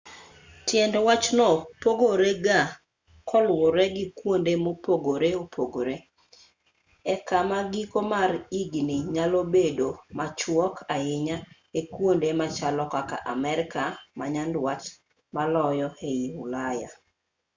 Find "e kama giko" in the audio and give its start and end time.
7.13-7.99